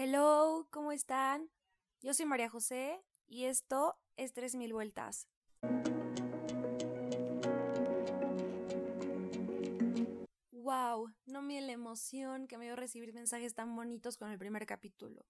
[0.00, 1.50] Hello, ¿cómo están?
[2.02, 5.26] Yo soy María José y esto es 3000 vueltas.
[10.52, 14.66] Wow, no me la emoción que me dio recibir mensajes tan bonitos con el primer
[14.66, 15.26] capítulo.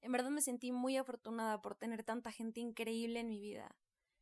[0.00, 3.76] En verdad me sentí muy afortunada por tener tanta gente increíble en mi vida.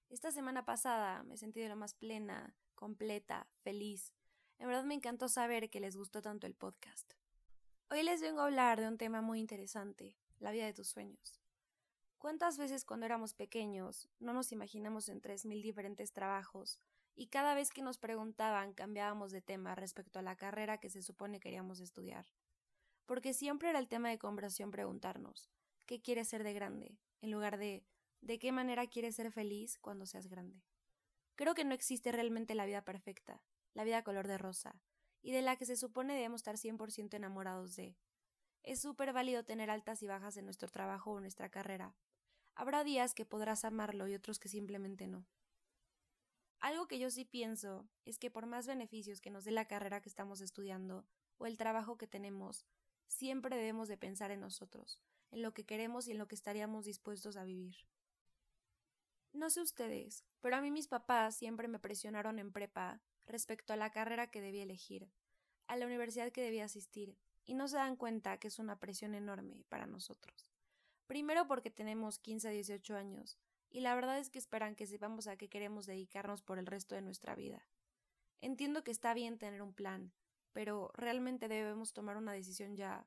[0.08, 4.12] Esta semana pasada me sentí de lo más plena, completa, feliz.
[4.58, 7.14] En verdad me encantó saber que les gustó tanto el podcast.
[7.88, 11.40] Hoy les vengo a hablar de un tema muy interesante, la vida de tus sueños.
[12.18, 16.80] ¿Cuántas veces cuando éramos pequeños no nos imaginamos en tres mil diferentes trabajos
[17.14, 21.00] y cada vez que nos preguntaban cambiábamos de tema respecto a la carrera que se
[21.00, 22.26] supone queríamos estudiar?
[23.06, 25.48] Porque siempre era el tema de conversación preguntarnos
[25.86, 26.98] ¿qué quieres ser de grande?
[27.20, 27.84] en lugar de
[28.20, 30.60] ¿de qué manera quieres ser feliz cuando seas grande?
[31.36, 34.82] Creo que no existe realmente la vida perfecta, la vida color de rosa,
[35.26, 37.96] y de la que se supone debemos estar 100% enamorados de.
[38.62, 41.96] Es súper válido tener altas y bajas en nuestro trabajo o nuestra carrera.
[42.54, 45.26] Habrá días que podrás amarlo y otros que simplemente no.
[46.60, 50.00] Algo que yo sí pienso es que por más beneficios que nos dé la carrera
[50.00, 51.04] que estamos estudiando
[51.38, 52.64] o el trabajo que tenemos,
[53.08, 56.84] siempre debemos de pensar en nosotros, en lo que queremos y en lo que estaríamos
[56.84, 57.74] dispuestos a vivir.
[59.32, 63.76] No sé ustedes, pero a mí mis papás siempre me presionaron en prepa respecto a
[63.76, 65.10] la carrera que debía elegir,
[65.66, 69.14] a la universidad que debía asistir, y no se dan cuenta que es una presión
[69.14, 70.48] enorme para nosotros.
[71.06, 73.38] Primero porque tenemos 15 a 18 años,
[73.70, 76.94] y la verdad es que esperan que sepamos a qué queremos dedicarnos por el resto
[76.94, 77.66] de nuestra vida.
[78.40, 80.12] Entiendo que está bien tener un plan,
[80.52, 83.06] pero realmente debemos tomar una decisión ya.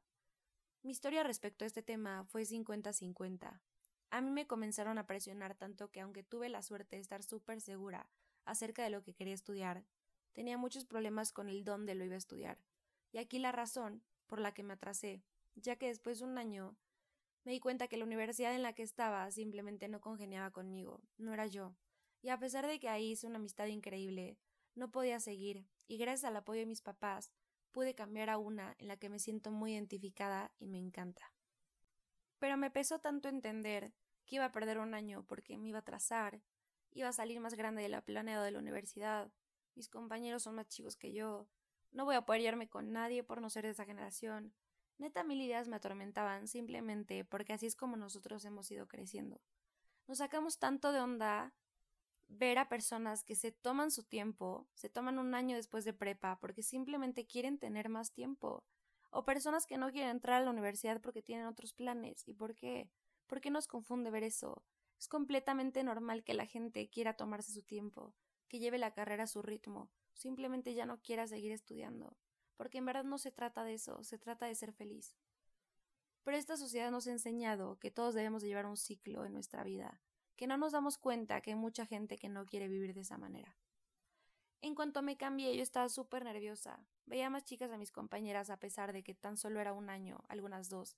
[0.84, 3.62] Mi historia respecto a este tema fue 50-50.
[4.12, 7.62] A mí me comenzaron a presionar tanto que aunque tuve la suerte de estar súper
[7.62, 8.10] segura
[8.46, 9.84] acerca de lo que quería estudiar,
[10.34, 12.58] tenía muchos problemas con el dónde lo iba a estudiar.
[13.12, 15.24] Y aquí la razón por la que me atrasé,
[15.56, 16.76] ya que después de un año
[17.44, 21.34] me di cuenta que la universidad en la que estaba simplemente no congeniaba conmigo, no
[21.34, 21.76] era yo.
[22.22, 24.38] Y a pesar de que ahí hice una amistad increíble,
[24.76, 27.32] no podía seguir, y gracias al apoyo de mis papás,
[27.72, 31.34] pude cambiar a una en la que me siento muy identificada y me encanta.
[32.40, 33.94] Pero me pesó tanto entender
[34.26, 36.42] que iba a perder un año porque me iba a atrasar,
[36.92, 39.32] iba a salir más grande de la planeado de la universidad,
[39.80, 41.48] mis compañeros son más chicos que yo,
[41.92, 44.54] no voy a poder llevarme con nadie por no ser de esa generación.
[44.98, 49.40] Neta, mil ideas me atormentaban simplemente porque así es como nosotros hemos ido creciendo.
[50.06, 51.54] Nos sacamos tanto de onda
[52.28, 56.38] ver a personas que se toman su tiempo, se toman un año después de prepa
[56.42, 58.66] porque simplemente quieren tener más tiempo,
[59.12, 62.28] o personas que no quieren entrar a la universidad porque tienen otros planes.
[62.28, 62.92] ¿Y por qué?
[63.28, 64.62] ¿Por qué nos confunde ver eso?
[65.00, 68.14] Es completamente normal que la gente quiera tomarse su tiempo,
[68.50, 72.18] que lleve la carrera a su ritmo, simplemente ya no quiera seguir estudiando,
[72.58, 75.16] porque en verdad no se trata de eso, se trata de ser feliz.
[76.24, 79.64] Pero esta sociedad nos ha enseñado que todos debemos de llevar un ciclo en nuestra
[79.64, 80.02] vida,
[80.36, 83.18] que no nos damos cuenta que hay mucha gente que no quiere vivir de esa
[83.18, 83.58] manera.
[84.62, 86.86] En cuanto me cambié, yo estaba súper nerviosa.
[87.06, 90.24] Veía más chicas a mis compañeras a pesar de que tan solo era un año,
[90.28, 90.98] algunas dos.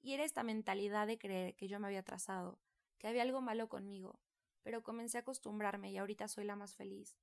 [0.00, 2.58] Y era esta mentalidad de creer que yo me había atrasado,
[2.98, 4.18] que había algo malo conmigo,
[4.64, 7.16] pero comencé a acostumbrarme y ahorita soy la más feliz.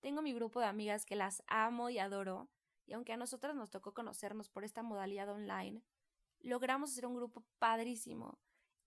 [0.00, 2.48] Tengo mi grupo de amigas que las amo y adoro,
[2.86, 5.82] y aunque a nosotras nos tocó conocernos por esta modalidad online,
[6.40, 8.38] logramos hacer un grupo padrísimo,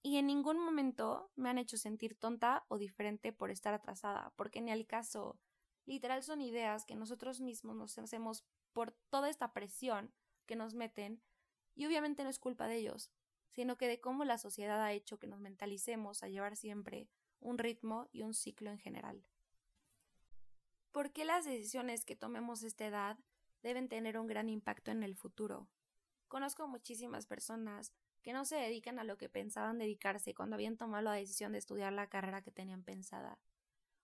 [0.02, 4.62] y en ningún momento me han hecho sentir tonta o diferente por estar atrasada, porque
[4.62, 5.38] ni al caso.
[5.86, 10.14] Literal son ideas que nosotros mismos nos hacemos por toda esta presión
[10.46, 11.22] que nos meten,
[11.76, 13.12] y obviamente no es culpa de ellos,
[13.50, 17.58] sino que de cómo la sociedad ha hecho que nos mentalicemos a llevar siempre un
[17.58, 19.24] ritmo y un ciclo en general.
[20.92, 23.18] ¿Por qué las decisiones que tomemos a esta edad
[23.62, 25.68] deben tener un gran impacto en el futuro?
[26.28, 31.04] Conozco muchísimas personas que no se dedican a lo que pensaban dedicarse cuando habían tomado
[31.04, 33.40] la decisión de estudiar la carrera que tenían pensada.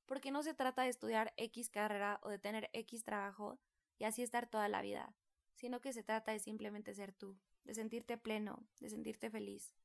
[0.05, 3.59] Porque no se trata de estudiar X carrera o de tener X trabajo
[3.97, 5.15] y así estar toda la vida,
[5.55, 9.75] sino que se trata de simplemente ser tú, de sentirte pleno, de sentirte feliz.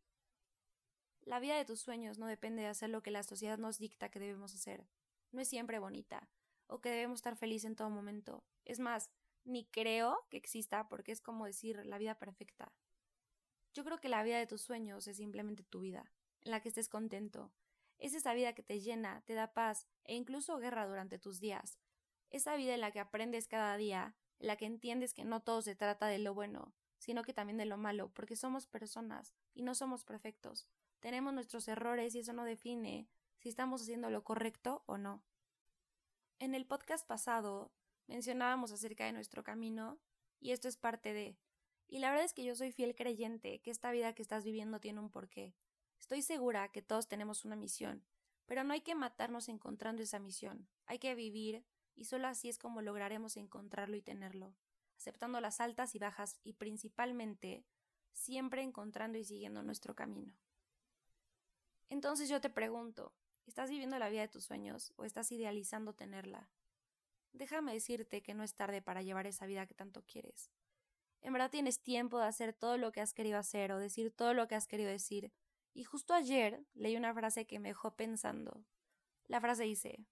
[1.29, 4.11] La vida de tus sueños no depende de hacer lo que la sociedad nos dicta
[4.11, 4.87] que debemos hacer.
[5.31, 6.27] No es siempre bonita,
[6.69, 8.43] o que debemos estar felices en todo momento.
[8.65, 9.11] Es más,
[9.45, 12.73] ni creo que exista porque es como decir la vida perfecta.
[13.75, 16.11] Yo creo que la vida de tus sueños es simplemente tu vida,
[16.41, 17.53] en la que estés contento.
[17.99, 21.79] Es esa vida que te llena, te da paz e incluso guerra durante tus días.
[22.31, 25.61] Esa vida en la que aprendes cada día, en la que entiendes que no todo
[25.61, 29.61] se trata de lo bueno, sino que también de lo malo, porque somos personas y
[29.61, 30.67] no somos perfectos.
[31.01, 33.09] Tenemos nuestros errores y eso no define
[33.39, 35.23] si estamos haciendo lo correcto o no.
[36.41, 37.73] En el podcast pasado
[38.07, 39.99] mencionábamos acerca de nuestro camino
[40.41, 41.39] y esto es parte de...
[41.87, 44.81] Y la verdad es que yo soy fiel creyente que esta vida que estás viviendo
[44.81, 45.55] tiene un porqué.
[45.99, 48.05] Estoy segura que todos tenemos una misión,
[48.47, 50.69] pero no hay que matarnos encontrando esa misión.
[50.87, 54.55] Hay que vivir y solo así es como lograremos encontrarlo y tenerlo,
[54.97, 57.65] aceptando las altas y bajas y principalmente
[58.13, 60.35] siempre encontrando y siguiendo nuestro camino.
[61.89, 63.13] Entonces yo te pregunto,
[63.47, 66.51] ¿estás viviendo la vida de tus sueños o estás idealizando tenerla?
[67.33, 70.51] Déjame decirte que no es tarde para llevar esa vida que tanto quieres.
[71.21, 74.35] En verdad tienes tiempo de hacer todo lo que has querido hacer o decir todo
[74.35, 75.33] lo que has querido decir.
[75.75, 78.65] Y justo ayer leí una frase que me dejó pensando.
[79.27, 80.07] La frase dice,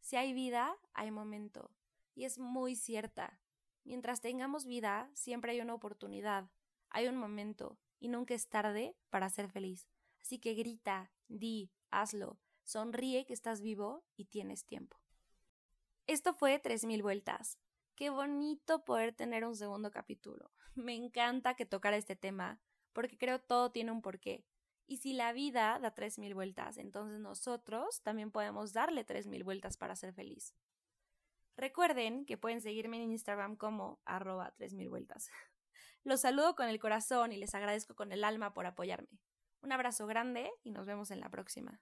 [0.00, 1.70] si hay vida, hay momento.
[2.14, 3.40] Y es muy cierta.
[3.84, 6.50] Mientras tengamos vida, siempre hay una oportunidad,
[6.90, 9.91] hay un momento, y nunca es tarde para ser feliz.
[10.22, 14.96] Así que grita, di, hazlo, sonríe que estás vivo y tienes tiempo.
[16.06, 17.58] Esto fue 3000 vueltas.
[17.94, 20.50] Qué bonito poder tener un segundo capítulo.
[20.74, 22.60] Me encanta que tocara este tema,
[22.92, 24.44] porque creo todo tiene un porqué.
[24.86, 29.96] Y si la vida da 3000 vueltas, entonces nosotros también podemos darle 3000 vueltas para
[29.96, 30.54] ser feliz.
[31.56, 35.30] Recuerden que pueden seguirme en Instagram como arroba 3000 vueltas.
[36.04, 39.20] Los saludo con el corazón y les agradezco con el alma por apoyarme.
[39.62, 41.80] Un abrazo grande y nos vemos en la próxima.